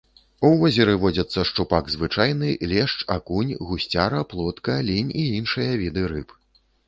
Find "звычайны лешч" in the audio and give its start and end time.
1.95-3.03